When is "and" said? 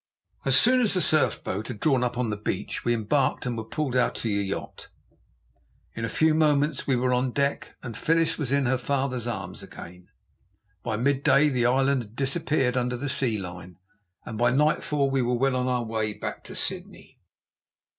3.45-3.55, 7.83-7.95, 14.25-14.39